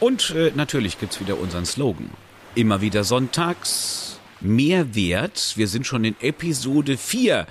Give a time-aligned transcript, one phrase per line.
[0.00, 2.10] Und äh, natürlich gibt's wieder unseren Slogan.
[2.54, 4.18] Immer wieder sonntags.
[4.40, 5.52] Mehr Wert.
[5.56, 7.46] Wir sind schon in Episode 4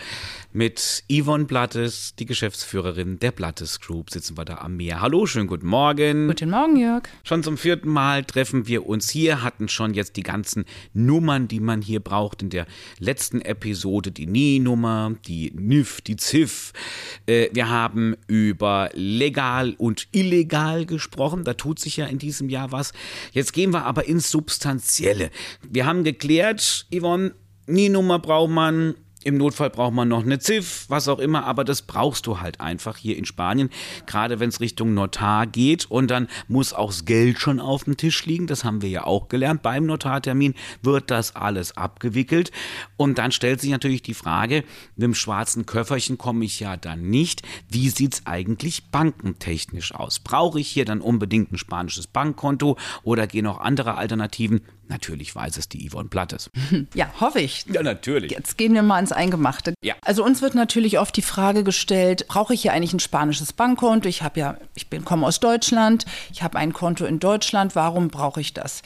[0.51, 4.99] mit Yvonne Blattes, die Geschäftsführerin der Blattes Group, sitzen wir da am Meer.
[4.99, 6.27] Hallo, schönen guten Morgen.
[6.27, 7.03] Guten Morgen, Jörg.
[7.23, 11.59] Schon zum vierten Mal treffen wir uns hier, hatten schon jetzt die ganzen Nummern, die
[11.59, 12.41] man hier braucht.
[12.41, 12.65] In der
[12.97, 16.73] letzten Episode die NI-Nummer, die NIF, die ZIF.
[17.27, 21.43] Äh, wir haben über legal und illegal gesprochen.
[21.43, 22.93] Da tut sich ja in diesem Jahr was.
[23.33, 25.29] Jetzt gehen wir aber ins Substanzielle.
[25.69, 27.33] Wir haben geklärt, Yvonne,
[27.67, 31.81] NI-Nummer braucht man, im Notfall braucht man noch eine ZIF, was auch immer, aber das
[31.81, 33.69] brauchst du halt einfach hier in Spanien,
[34.05, 37.97] gerade wenn es Richtung Notar geht und dann muss auch das Geld schon auf dem
[37.97, 39.61] Tisch liegen, das haben wir ja auch gelernt.
[39.61, 42.51] Beim Notartermin wird das alles abgewickelt
[42.95, 44.63] und dann stellt sich natürlich die Frage,
[44.95, 47.41] mit dem schwarzen Köfferchen komme ich ja dann nicht.
[47.69, 50.19] Wie sieht es eigentlich bankentechnisch aus?
[50.19, 54.61] Brauche ich hier dann unbedingt ein spanisches Bankkonto oder gehen auch andere Alternativen?
[54.89, 56.49] Natürlich weiß es die Yvonne Plattes.
[56.95, 57.65] Ja, hoffe ich.
[57.71, 58.31] Ja, natürlich.
[58.31, 59.73] Jetzt gehen wir mal ins Eingemachte.
[59.83, 59.95] Ja.
[60.03, 64.09] Also uns wird natürlich oft die Frage gestellt, brauche ich hier eigentlich ein spanisches Bankkonto?
[64.09, 68.07] Ich habe ja, ich bin, komme aus Deutschland, ich habe ein Konto in Deutschland, warum
[68.07, 68.81] brauche ich das?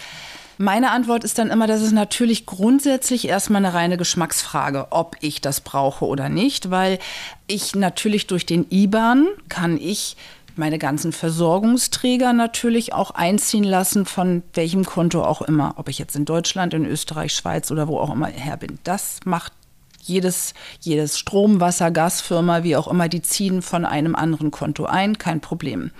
[0.58, 5.42] Meine Antwort ist dann immer, dass es natürlich grundsätzlich erstmal eine reine Geschmacksfrage, ob ich
[5.42, 7.00] das brauche oder nicht, weil
[7.48, 10.16] ich natürlich durch den IBAN kann ich
[10.56, 16.16] meine ganzen Versorgungsträger natürlich auch einziehen lassen, von welchem Konto auch immer, ob ich jetzt
[16.16, 18.80] in Deutschland, in Österreich, Schweiz oder wo auch immer her bin.
[18.84, 19.54] Das macht
[20.02, 25.18] jedes, jedes Strom, Wasser, Gasfirma, wie auch immer, die ziehen von einem anderen Konto ein,
[25.18, 25.92] kein Problem.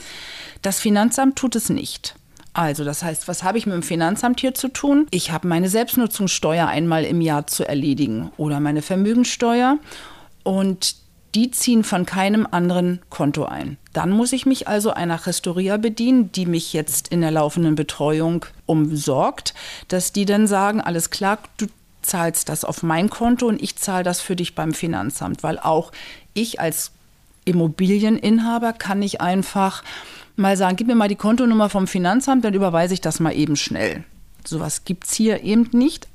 [0.62, 2.16] Das Finanzamt tut es nicht.
[2.54, 5.08] Also, das heißt, was habe ich mit dem Finanzamt hier zu tun?
[5.10, 9.80] Ich habe meine Selbstnutzungssteuer einmal im Jahr zu erledigen oder meine Vermögensteuer.
[10.44, 10.96] Und
[11.36, 13.78] die ziehen von keinem anderen Konto ein.
[13.92, 18.46] Dann muss ich mich also einer Restauria bedienen, die mich jetzt in der laufenden Betreuung
[18.66, 19.54] umsorgt,
[19.88, 21.68] dass die dann sagen, alles klar, du
[22.02, 25.92] zahlst das auf mein Konto und ich zahle das für dich beim Finanzamt, weil auch
[26.34, 26.92] ich als
[27.46, 29.84] Immobilieninhaber kann nicht einfach
[30.36, 33.56] mal sagen, gib mir mal die Kontonummer vom Finanzamt, dann überweise ich das mal eben
[33.56, 34.04] schnell.
[34.46, 36.08] Sowas gibt es hier eben nicht.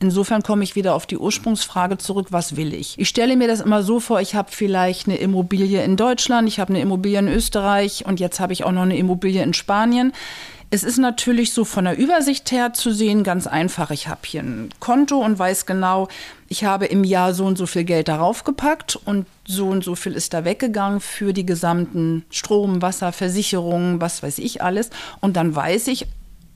[0.00, 2.98] Insofern komme ich wieder auf die Ursprungsfrage zurück, was will ich?
[2.98, 6.60] Ich stelle mir das immer so vor, ich habe vielleicht eine Immobilie in Deutschland, ich
[6.60, 10.12] habe eine Immobilie in Österreich und jetzt habe ich auch noch eine Immobilie in Spanien.
[10.70, 13.92] Es ist natürlich so von der Übersicht her zu sehen ganz einfach.
[13.92, 16.08] Ich habe hier ein Konto und weiß genau,
[16.48, 19.94] ich habe im Jahr so und so viel Geld darauf gepackt und so und so
[19.94, 24.90] viel ist da weggegangen für die gesamten Strom, Wasser, Versicherungen, was weiß ich alles.
[25.20, 26.08] Und dann weiß ich,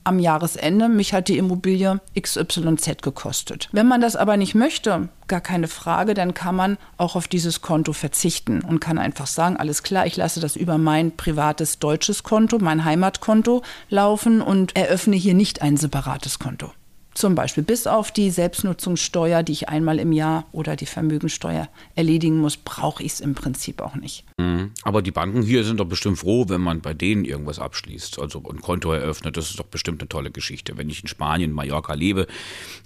[0.09, 3.69] am Jahresende, mich hat die Immobilie XYZ gekostet.
[3.71, 7.61] Wenn man das aber nicht möchte, gar keine Frage, dann kann man auch auf dieses
[7.61, 12.23] Konto verzichten und kann einfach sagen, alles klar, ich lasse das über mein privates deutsches
[12.23, 16.71] Konto, mein Heimatkonto laufen und eröffne hier nicht ein separates Konto.
[17.13, 22.39] Zum Beispiel bis auf die Selbstnutzungssteuer, die ich einmal im Jahr oder die Vermögensteuer erledigen
[22.39, 24.25] muss, brauche ich es im Prinzip auch nicht.
[24.39, 24.71] Mhm.
[24.83, 28.41] Aber die Banken hier sind doch bestimmt froh, wenn man bei denen irgendwas abschließt, also
[28.49, 29.35] ein Konto eröffnet.
[29.35, 30.77] Das ist doch bestimmt eine tolle Geschichte.
[30.77, 32.25] Wenn ich in Spanien, Mallorca lebe,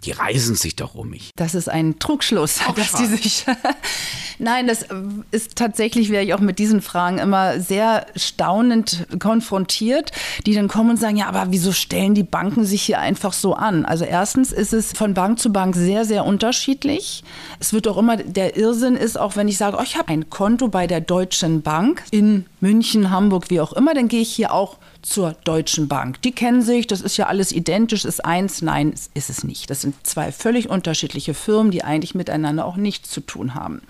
[0.04, 1.30] die reisen sich doch um mich.
[1.36, 3.46] Das ist ein Trugschluss, Ach, dass die sich.
[4.40, 4.88] Nein, das
[5.30, 10.12] ist tatsächlich, werde ich auch mit diesen Fragen immer sehr staunend konfrontiert,
[10.48, 13.54] die dann kommen und sagen: Ja, aber wieso stellen die Banken sich hier einfach so
[13.54, 13.86] an?
[13.86, 17.24] Also, erstens ist es von Bank zu Bank sehr, sehr unterschiedlich.
[17.60, 20.32] Es wird auch immer, der Irrsinn ist auch, wenn ich sage: Oh, ich habe ein
[20.32, 24.54] Konto bei der Deutschen Bank in München, Hamburg, wie auch immer, dann gehe ich hier
[24.54, 26.22] auch zur Deutschen Bank.
[26.22, 28.62] Die kennen sich, das ist ja alles identisch, ist eins.
[28.62, 29.70] Nein, ist es nicht.
[29.70, 33.82] Das sind zwei völlig unterschiedliche Firmen, die eigentlich miteinander auch nichts zu tun haben.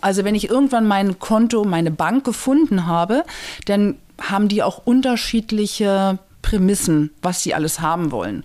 [0.00, 3.24] Also wenn ich irgendwann mein Konto, meine Bank gefunden habe,
[3.66, 8.44] dann haben die auch unterschiedliche Prämissen, was sie alles haben wollen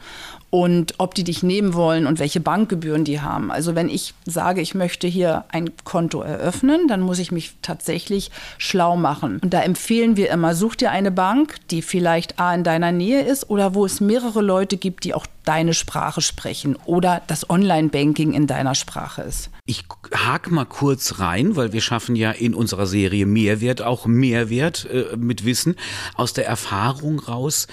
[0.52, 3.52] und ob die dich nehmen wollen und welche Bankgebühren die haben.
[3.52, 8.32] Also wenn ich sage, ich möchte hier ein Konto eröffnen, dann muss ich mich tatsächlich
[8.58, 9.40] schlau machen.
[9.42, 13.22] Und da empfehlen wir immer, such dir eine Bank, die vielleicht A in deiner Nähe
[13.22, 18.34] ist oder wo es mehrere Leute gibt, die auch deine Sprache sprechen oder das Online-Banking
[18.34, 19.50] in deiner Sprache ist.
[19.66, 24.86] Ich hake mal kurz rein, weil wir schaffen ja in unserer Serie Mehrwert auch Mehrwert
[24.92, 25.78] äh, mit Wissen
[26.16, 27.68] aus der Erfahrung raus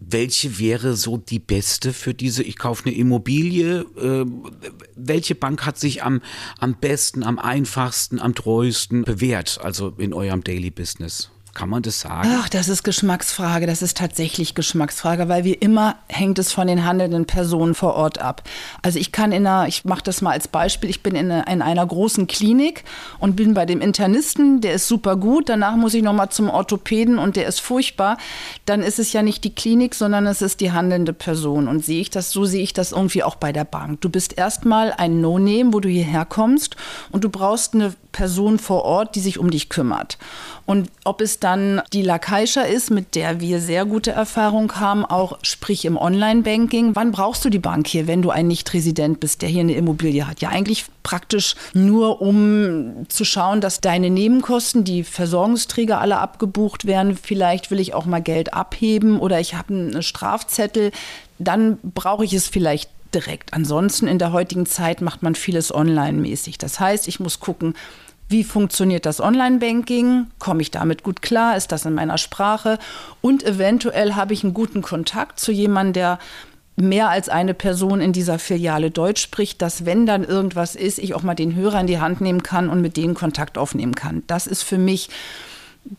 [0.00, 4.26] welche wäre so die beste für diese, ich kaufe eine Immobilie, äh,
[4.94, 6.20] welche Bank hat sich am,
[6.58, 11.30] am besten, am einfachsten, am treuesten bewährt, also in eurem Daily Business?
[11.56, 12.28] Kann man das sagen?
[12.30, 13.66] Ach, das ist Geschmacksfrage.
[13.66, 18.18] Das ist tatsächlich Geschmacksfrage, weil wie immer hängt es von den handelnden Personen vor Ort
[18.18, 18.42] ab.
[18.82, 21.50] Also ich kann in einer, ich mache das mal als Beispiel, ich bin in, eine,
[21.50, 22.84] in einer großen Klinik
[23.20, 25.48] und bin bei dem Internisten, der ist super gut.
[25.48, 28.18] Danach muss ich nochmal zum Orthopäden und der ist furchtbar.
[28.66, 31.68] Dann ist es ja nicht die Klinik, sondern es ist die handelnde Person.
[31.68, 34.02] Und sehe ich das, so sehe ich das irgendwie auch bei der Bank.
[34.02, 36.76] Du bist erstmal ein No-Name, wo du hierher kommst
[37.12, 40.18] und du brauchst eine Person vor Ort, die sich um dich kümmert.
[40.66, 41.45] Und ob es dann
[41.92, 46.96] die Lakaisha ist, mit der wir sehr gute Erfahrung haben, auch sprich im Online-Banking.
[46.96, 50.26] Wann brauchst du die Bank hier, wenn du ein Nicht-Resident bist, der hier eine Immobilie
[50.26, 50.40] hat?
[50.40, 57.16] Ja, eigentlich praktisch nur, um zu schauen, dass deine Nebenkosten, die Versorgungsträger alle abgebucht werden.
[57.16, 60.90] Vielleicht will ich auch mal Geld abheben oder ich habe einen Strafzettel.
[61.38, 63.54] Dann brauche ich es vielleicht direkt.
[63.54, 66.58] Ansonsten in der heutigen Zeit macht man vieles online-mäßig.
[66.58, 67.74] Das heißt, ich muss gucken,
[68.28, 70.26] wie funktioniert das Online-Banking?
[70.38, 71.56] Komme ich damit gut klar?
[71.56, 72.78] Ist das in meiner Sprache?
[73.20, 76.18] Und eventuell habe ich einen guten Kontakt zu jemandem, der
[76.76, 81.14] mehr als eine Person in dieser Filiale Deutsch spricht, dass wenn dann irgendwas ist, ich
[81.14, 84.22] auch mal den Hörer in die Hand nehmen kann und mit denen Kontakt aufnehmen kann.
[84.26, 85.08] Das ist für mich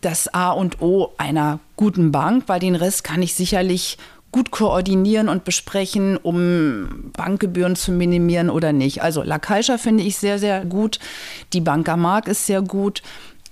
[0.01, 3.97] das A und O einer guten Bank, weil den Rest kann ich sicherlich
[4.31, 9.01] gut koordinieren und besprechen, um Bankgebühren zu minimieren oder nicht.
[9.01, 9.39] Also La
[9.77, 10.99] finde ich sehr, sehr gut.
[11.53, 13.01] Die Banca Mark ist sehr gut.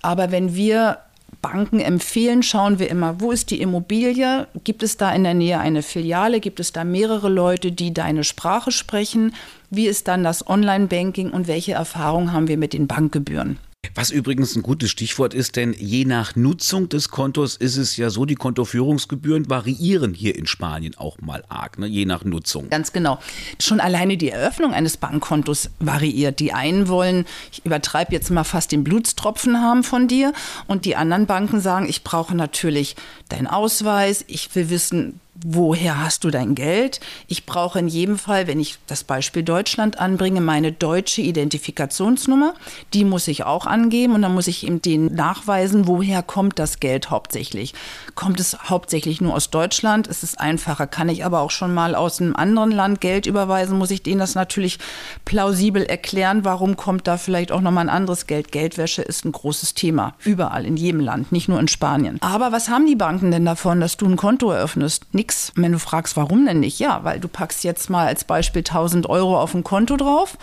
[0.01, 0.99] Aber wenn wir
[1.41, 4.47] Banken empfehlen, schauen wir immer, wo ist die Immobilie?
[4.63, 6.39] Gibt es da in der Nähe eine Filiale?
[6.39, 9.33] Gibt es da mehrere Leute, die deine Sprache sprechen?
[9.69, 13.59] Wie ist dann das Online-Banking und welche Erfahrungen haben wir mit den Bankgebühren?
[13.93, 18.09] Was übrigens ein gutes Stichwort ist, denn je nach Nutzung des Kontos ist es ja
[18.09, 21.87] so, die Kontoführungsgebühren variieren hier in Spanien auch mal arg, ne?
[21.87, 22.69] je nach Nutzung.
[22.69, 23.19] Ganz genau.
[23.59, 26.39] Schon alleine die Eröffnung eines Bankkontos variiert.
[26.39, 30.33] Die einen wollen, ich übertreibe jetzt mal fast den Blutstropfen haben von dir
[30.67, 32.95] und die anderen Banken sagen, ich brauche natürlich
[33.29, 36.99] deinen Ausweis, ich will wissen, woher hast du dein Geld?
[37.27, 42.53] Ich brauche in jedem Fall, wenn ich das Beispiel Deutschland anbringe, meine deutsche Identifikationsnummer.
[42.93, 46.79] Die muss ich auch angeben und dann muss ich ihm den nachweisen, woher kommt das
[46.79, 47.73] Geld hauptsächlich.
[48.15, 50.07] Kommt es hauptsächlich nur aus Deutschland?
[50.07, 50.87] Ist es einfacher?
[50.87, 53.77] Kann ich aber auch schon mal aus einem anderen Land Geld überweisen?
[53.77, 54.79] Muss ich denen das natürlich
[55.25, 56.45] plausibel erklären?
[56.45, 58.51] Warum kommt da vielleicht auch nochmal ein anderes Geld?
[58.51, 60.15] Geldwäsche ist ein großes Thema.
[60.23, 62.17] Überall, in jedem Land, nicht nur in Spanien.
[62.21, 65.13] Aber was haben die Banken denn davon, dass du ein Konto eröffnest?
[65.13, 65.51] Nichts nichts.
[65.55, 66.79] Wenn du fragst, warum denn nicht?
[66.79, 70.37] Ja, weil du packst jetzt mal als Beispiel 1000 Euro auf ein Konto drauf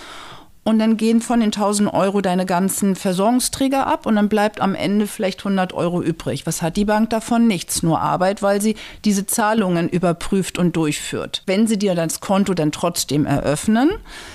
[0.65, 4.75] und dann gehen von den 1000 Euro deine ganzen Versorgungsträger ab und dann bleibt am
[4.75, 6.47] Ende vielleicht 100 Euro übrig.
[6.47, 7.47] Was hat die Bank davon?
[7.47, 11.43] Nichts, nur Arbeit, weil sie diese Zahlungen überprüft und durchführt.
[11.47, 13.91] Wenn sie dir das Konto dann trotzdem eröffnen,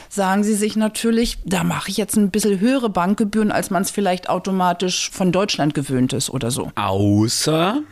[0.10, 3.92] sagen sie sich natürlich, da mache ich jetzt ein bisschen höhere Bankgebühren, als man es
[3.92, 6.72] vielleicht automatisch von Deutschland gewöhnt ist oder so.
[6.76, 7.82] Außer?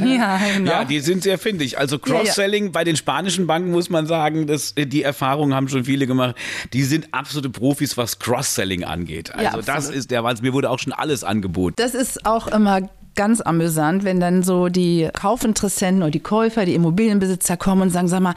[0.00, 0.70] Ja, genau.
[0.70, 1.78] ja die sind sehr findig.
[1.78, 2.72] Also Cross-Selling ja, ja.
[2.72, 6.36] bei den spanischen Banken muss man sagen, dass die Erfahrungen haben schon viele gemacht.
[6.72, 9.34] Die sind absolute Profis, was Cross-Selling angeht.
[9.34, 10.46] Also ja, das ist der Wahnsinn.
[10.46, 11.74] Mir wurde auch schon alles angeboten.
[11.76, 12.82] Das ist auch immer
[13.16, 18.06] ganz amüsant, wenn dann so die Kaufinteressenten oder die Käufer, die Immobilienbesitzer kommen und sagen,
[18.06, 18.34] sag mal,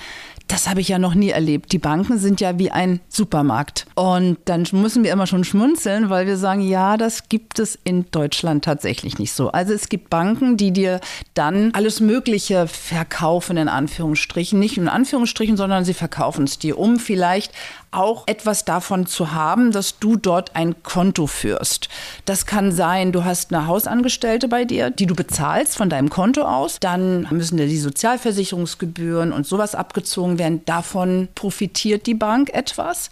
[0.50, 1.72] das habe ich ja noch nie erlebt.
[1.72, 3.86] Die Banken sind ja wie ein Supermarkt.
[3.94, 8.10] Und dann müssen wir immer schon schmunzeln, weil wir sagen, ja, das gibt es in
[8.10, 9.52] Deutschland tatsächlich nicht so.
[9.52, 11.02] Also es gibt Banken, die dir
[11.36, 14.60] dann alles Mögliche verkaufen, in Anführungsstrichen.
[14.60, 17.54] Nicht in Anführungsstrichen, sondern sie verkaufen es dir, um vielleicht
[17.92, 21.90] auch etwas davon zu haben, dass du dort ein Konto führst.
[22.26, 26.44] Das kann sein, du hast eine Hausangestellte bei dir, die du bezahlst von deinem Konto
[26.44, 26.80] aus.
[26.80, 30.64] Dann müssen dir die Sozialversicherungsgebühren und sowas abgezogen werden.
[30.66, 33.10] Davon profitiert die Bank etwas.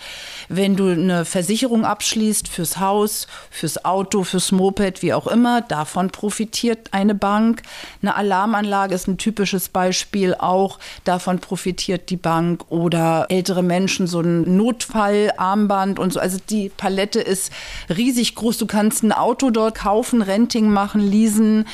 [0.47, 6.11] Wenn du eine Versicherung abschließt fürs Haus, fürs Auto, fürs Moped, wie auch immer, davon
[6.11, 7.63] profitiert eine Bank.
[8.03, 10.77] Eine Alarmanlage ist ein typisches Beispiel auch.
[11.03, 12.65] Davon profitiert die Bank.
[12.69, 16.19] Oder ältere Menschen so ein Not Notfallarmband und so.
[16.19, 17.51] Also die Palette ist
[17.89, 18.57] riesig groß.
[18.57, 21.65] Du kannst ein Auto dort kaufen, Renting machen, leasen.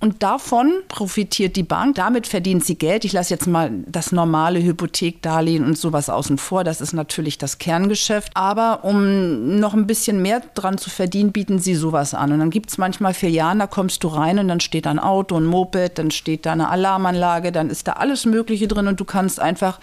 [0.00, 1.94] Und davon profitiert die Bank.
[1.94, 3.04] Damit verdient sie Geld.
[3.04, 6.64] Ich lasse jetzt mal das normale Hypothekdarlehen und sowas außen vor.
[6.64, 8.32] Das ist natürlich das Kerngeschäft.
[8.34, 12.32] Aber um noch ein bisschen mehr dran zu verdienen, bieten sie sowas an.
[12.32, 14.98] Und dann gibt es manchmal Filialen, da kommst du rein und dann steht da ein
[14.98, 19.00] Auto, ein Moped, dann steht da eine Alarmanlage, dann ist da alles Mögliche drin und
[19.00, 19.78] du kannst einfach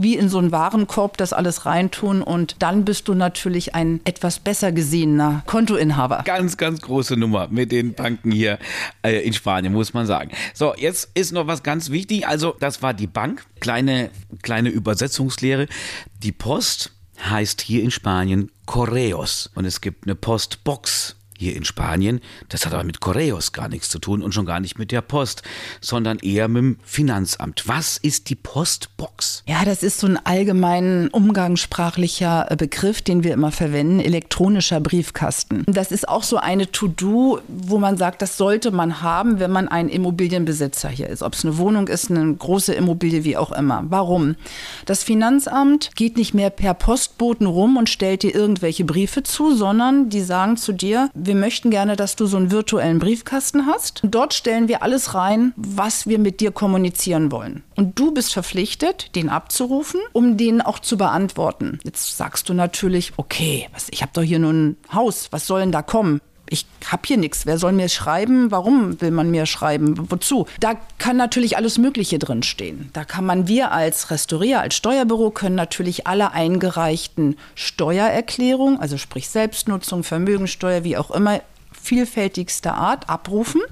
[0.00, 4.38] wie in so einen Warenkorb das alles reintun und dann bist du natürlich ein etwas
[4.38, 6.22] besser gesehener Kontoinhaber.
[6.24, 8.58] Ganz, ganz große Nummer mit den Banken hier
[9.02, 10.30] äh, in Spanien, muss man sagen.
[10.54, 12.26] So, jetzt ist noch was ganz wichtig.
[12.26, 13.44] Also, das war die Bank.
[13.60, 14.10] Kleine,
[14.42, 15.66] kleine Übersetzungslehre.
[16.22, 16.92] Die Post
[17.28, 22.20] heißt hier in Spanien Correos und es gibt eine Postbox hier in Spanien.
[22.50, 25.00] Das hat aber mit Correos gar nichts zu tun und schon gar nicht mit der
[25.00, 25.42] Post,
[25.80, 27.66] sondern eher mit dem Finanzamt.
[27.66, 29.42] Was ist die Postbox?
[29.46, 35.64] Ja, das ist so ein allgemein umgangssprachlicher äh, Begriff, den wir immer verwenden, elektronischer Briefkasten.
[35.66, 39.66] Das ist auch so eine To-Do, wo man sagt, das sollte man haben, wenn man
[39.68, 41.22] ein Immobilienbesitzer hier ist.
[41.22, 43.84] Ob es eine Wohnung ist, eine große Immobilie, wie auch immer.
[43.88, 44.36] Warum?
[44.84, 50.10] Das Finanzamt geht nicht mehr per Postboten rum und stellt dir irgendwelche Briefe zu, sondern
[50.10, 54.04] die sagen zu dir, wir möchten gerne, dass du so einen virtuellen Briefkasten hast.
[54.04, 57.62] Und dort stellen wir alles rein, was wir mit dir kommunizieren wollen.
[57.76, 61.78] Und du bist verpflichtet, den abzurufen, um den auch zu beantworten.
[61.84, 65.60] Jetzt sagst du natürlich, okay, was, ich habe doch hier nur ein Haus, was soll
[65.60, 66.20] denn da kommen?
[66.50, 67.46] Ich habe hier nichts.
[67.46, 68.50] Wer soll mir schreiben?
[68.50, 70.10] Warum will man mir schreiben?
[70.10, 70.46] Wozu?
[70.58, 72.90] Da kann natürlich alles Mögliche drin stehen.
[72.92, 79.28] Da kann man wir als Restaurier, als Steuerbüro können natürlich alle eingereichten Steuererklärungen, also sprich
[79.28, 81.40] Selbstnutzung, Vermögensteuer, wie auch immer,
[81.80, 83.62] vielfältigster Art abrufen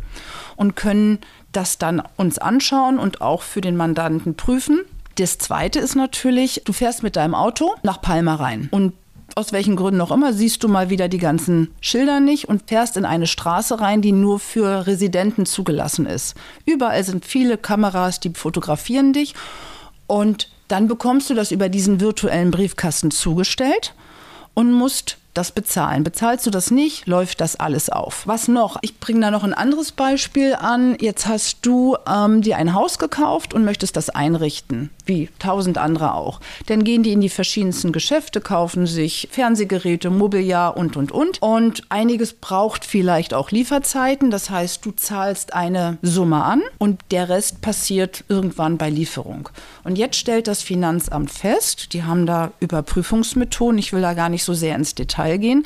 [0.56, 1.18] und können
[1.52, 4.80] das dann uns anschauen und auch für den Mandanten prüfen.
[5.16, 8.94] Das zweite ist natürlich, du fährst mit deinem Auto nach Palma rein und
[9.38, 12.96] aus welchen Gründen auch immer, siehst du mal wieder die ganzen Schilder nicht und fährst
[12.96, 16.34] in eine Straße rein, die nur für Residenten zugelassen ist.
[16.66, 19.34] Überall sind viele Kameras, die fotografieren dich
[20.08, 23.94] und dann bekommst du das über diesen virtuellen Briefkasten zugestellt
[24.54, 26.02] und musst das bezahlen.
[26.02, 28.26] Bezahlst du das nicht, läuft das alles auf.
[28.26, 28.76] Was noch?
[28.82, 30.96] Ich bringe da noch ein anderes Beispiel an.
[31.00, 36.14] Jetzt hast du ähm, dir ein Haus gekauft und möchtest das einrichten, wie tausend andere
[36.14, 36.40] auch.
[36.66, 41.42] Dann gehen die in die verschiedensten Geschäfte, kaufen sich Fernsehgeräte, Mobiliar und, und, und.
[41.42, 44.30] Und einiges braucht vielleicht auch Lieferzeiten.
[44.30, 49.48] Das heißt, du zahlst eine Summe an und der Rest passiert irgendwann bei Lieferung.
[49.84, 54.44] Und jetzt stellt das Finanzamt fest, die haben da Überprüfungsmethoden, ich will da gar nicht
[54.44, 55.64] so sehr ins Detail gehen,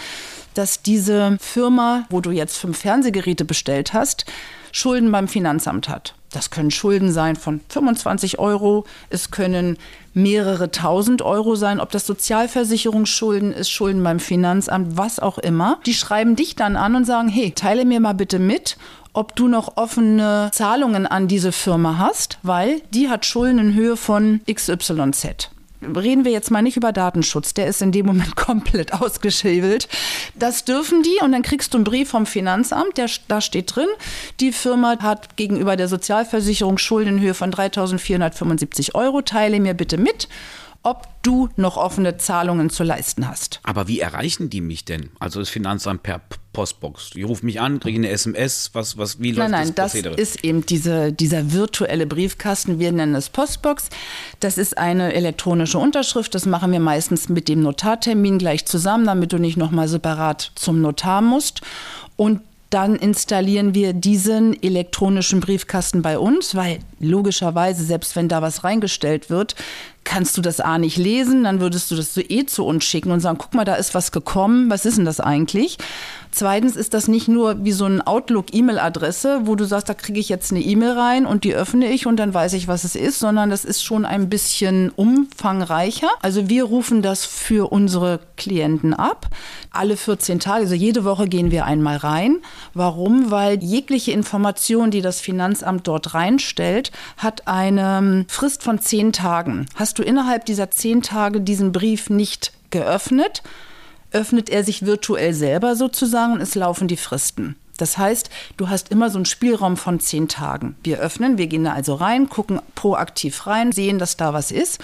[0.54, 4.26] dass diese Firma, wo du jetzt fünf Fernsehgeräte bestellt hast,
[4.70, 6.14] Schulden beim Finanzamt hat.
[6.32, 9.76] Das können Schulden sein von 25 Euro, es können
[10.14, 15.78] mehrere tausend Euro sein, ob das Sozialversicherungsschulden ist, Schulden beim Finanzamt, was auch immer.
[15.86, 18.76] Die schreiben dich dann an und sagen, hey, teile mir mal bitte mit,
[19.12, 23.96] ob du noch offene Zahlungen an diese Firma hast, weil die hat Schulden in Höhe
[23.96, 25.50] von XYZ
[25.96, 29.88] reden wir jetzt mal nicht über Datenschutz, der ist in dem Moment komplett ausgeschäbelt.
[30.34, 33.88] Das dürfen die und dann kriegst du einen Brief vom Finanzamt, der, da steht drin,
[34.40, 39.98] die Firma hat gegenüber der Sozialversicherung Schulden in Höhe von 3.475 Euro, teile mir bitte
[39.98, 40.28] mit
[40.82, 43.60] ob du noch offene Zahlungen zu leisten hast.
[43.62, 45.10] Aber wie erreichen die mich denn?
[45.20, 46.20] Also das Finanzamt per
[46.52, 47.10] Postbox.
[47.10, 50.16] Die rufen mich an, kriege eine SMS, was, was, wie läuft nein, nein, das Prozedere?
[50.16, 53.88] das ist eben diese, dieser virtuelle Briefkasten, wir nennen es Postbox.
[54.40, 59.32] Das ist eine elektronische Unterschrift, das machen wir meistens mit dem Notartermin gleich zusammen, damit
[59.32, 61.62] du nicht nochmal separat zum Notar musst.
[62.16, 62.40] Und
[62.72, 69.28] dann installieren wir diesen elektronischen Briefkasten bei uns, weil logischerweise, selbst wenn da was reingestellt
[69.28, 69.54] wird,
[70.12, 73.12] kannst du das A nicht lesen, dann würdest du das so eh zu uns schicken
[73.12, 75.78] und sagen, guck mal, da ist was gekommen, was ist denn das eigentlich?
[76.34, 80.30] Zweitens ist das nicht nur wie so ein Outlook-E-Mail-Adresse, wo du sagst, da kriege ich
[80.30, 83.18] jetzt eine E-Mail rein und die öffne ich und dann weiß ich, was es ist,
[83.18, 86.08] sondern das ist schon ein bisschen umfangreicher.
[86.22, 89.28] Also wir rufen das für unsere Klienten ab.
[89.70, 92.38] Alle 14 Tage, also jede Woche gehen wir einmal rein.
[92.72, 93.30] Warum?
[93.30, 99.66] Weil jegliche Information, die das Finanzamt dort reinstellt, hat eine Frist von 10 Tagen.
[99.74, 103.42] Hast du innerhalb dieser 10 Tage diesen Brief nicht geöffnet,
[104.12, 107.56] öffnet er sich virtuell selber sozusagen und es laufen die Fristen.
[107.78, 110.76] Das heißt, du hast immer so einen Spielraum von zehn Tagen.
[110.84, 114.78] Wir öffnen, wir gehen da also rein, gucken proaktiv rein, sehen, dass da was ist.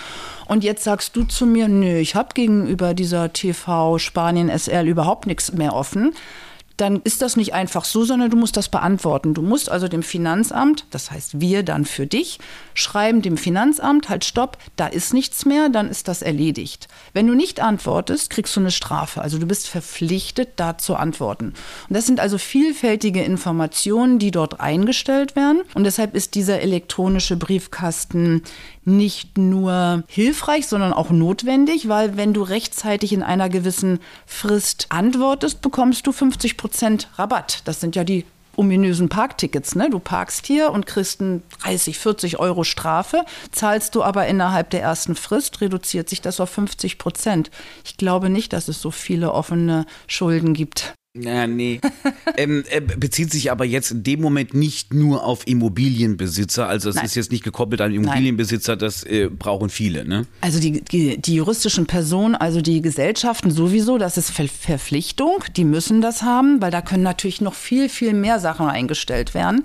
[0.47, 5.27] Und jetzt sagst du zu mir, nö, ich habe gegenüber dieser TV Spanien SL überhaupt
[5.27, 6.15] nichts mehr offen
[6.79, 9.35] dann ist das nicht einfach so, sondern du musst das beantworten.
[9.35, 12.39] Du musst also dem Finanzamt, das heißt wir dann für dich,
[12.73, 16.87] schreiben dem Finanzamt, halt stopp, da ist nichts mehr, dann ist das erledigt.
[17.13, 19.21] Wenn du nicht antwortest, kriegst du eine Strafe.
[19.21, 21.55] Also du bist verpflichtet, da zu antworten.
[21.89, 25.63] Und das sind also vielfältige Informationen, die dort eingestellt werden.
[25.75, 28.43] Und deshalb ist dieser elektronische Briefkasten
[28.89, 35.63] nicht nur hilfreich, sondern auch notwendig, weil wenn du rechtzeitig in einer gewissen Frist antwortest,
[35.63, 37.63] bekommst du 50 Prozent Rabatt.
[37.65, 38.25] Das sind ja die
[38.59, 39.77] ominösen Parktickets.
[39.77, 39.89] Ne?
[39.89, 44.83] Du parkst hier und kriegst eine 30, 40 Euro Strafe, zahlst du aber innerhalb der
[44.83, 47.51] ersten Frist, reduziert sich das auf 50 Prozent.
[47.85, 50.95] Ich glaube nicht, dass es so viele offene Schulden gibt.
[51.17, 51.81] Ja, nee.
[52.37, 56.69] ähm, äh, bezieht sich aber jetzt in dem Moment nicht nur auf Immobilienbesitzer.
[56.69, 60.27] Also es ist jetzt nicht gekoppelt an Immobilienbesitzer, das äh, brauchen viele, ne?
[60.43, 65.65] Also die, die, die, juristischen Personen, also die Gesellschaften sowieso, das ist Ver Verpflichtung, die
[65.65, 69.65] müssen das haben, weil da können natürlich noch viel, viel mehr Sachen eingestellt werden.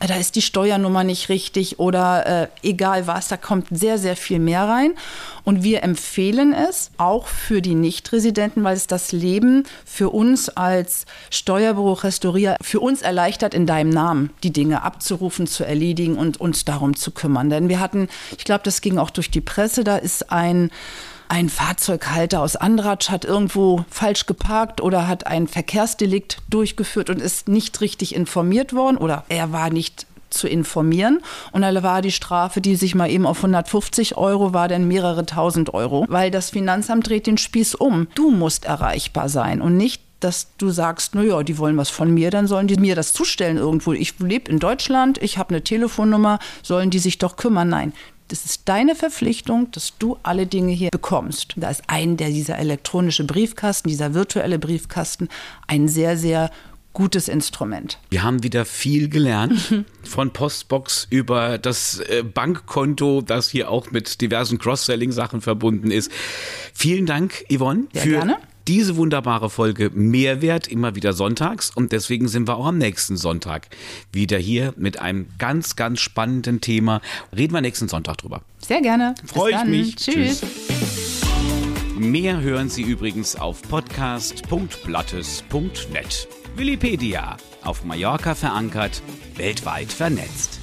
[0.00, 4.16] Äh, da ist die Steuernummer nicht richtig oder äh, egal was, da kommt sehr, sehr
[4.16, 4.94] viel mehr rein.
[5.44, 11.06] Und wir empfehlen es auch für die Nichtresidenten, weil es das Leben für uns als
[11.30, 16.64] Steuerbüro Restaurier für uns erleichtert, in deinem Namen die Dinge abzurufen, zu erledigen und uns
[16.64, 17.50] darum zu kümmern.
[17.50, 20.70] Denn wir hatten, ich glaube, das ging auch durch die Presse, da ist ein
[21.28, 27.48] ein Fahrzeughalter aus Andratsch hat irgendwo falsch geparkt oder hat ein Verkehrsdelikt durchgeführt und ist
[27.48, 31.20] nicht richtig informiert worden oder er war nicht zu informieren.
[31.52, 35.24] Und da war die Strafe, die sich mal eben auf 150 Euro war, dann mehrere
[35.26, 38.08] tausend Euro, weil das Finanzamt dreht den Spieß um.
[38.14, 42.32] Du musst erreichbar sein und nicht dass du sagst, naja, die wollen was von mir,
[42.32, 43.92] dann sollen die mir das zustellen irgendwo.
[43.92, 47.68] Ich lebe in Deutschland, ich habe eine Telefonnummer, sollen die sich doch kümmern?
[47.68, 47.92] Nein,
[48.28, 51.54] das ist deine Verpflichtung, dass du alle Dinge hier bekommst.
[51.56, 55.28] Da ist ein der dieser elektronische Briefkasten, dieser virtuelle Briefkasten,
[55.66, 56.50] ein sehr, sehr
[56.92, 57.98] gutes Instrument.
[58.10, 64.20] Wir haben wieder viel gelernt von Postbox über das äh, Bankkonto, das hier auch mit
[64.20, 66.10] diversen Cross-Selling-Sachen verbunden ist.
[66.74, 72.28] Vielen Dank, Yvonne, Sehr für gerne diese wunderbare Folge Mehrwert immer wieder sonntags und deswegen
[72.28, 73.68] sind wir auch am nächsten Sonntag
[74.12, 77.00] wieder hier mit einem ganz, ganz spannenden Thema.
[77.34, 78.42] Reden wir nächsten Sonntag drüber.
[78.58, 79.14] Sehr gerne.
[79.24, 79.96] Freue ich mich.
[79.96, 80.42] Tschüss.
[80.42, 81.22] Tschüss.
[81.96, 86.28] Mehr hören Sie übrigens auf podcast.blattes.net.
[86.54, 89.00] Willipedia, auf Mallorca verankert,
[89.36, 90.57] weltweit vernetzt.